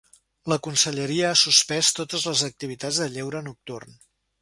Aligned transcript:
La 0.53 0.55
conselleria 0.67 1.27
ha 1.33 1.37
suspès 1.43 1.93
totes 2.01 2.27
les 2.31 2.45
activitats 2.51 3.01
de 3.05 3.11
lleure 3.19 3.47
nocturn. 3.53 3.99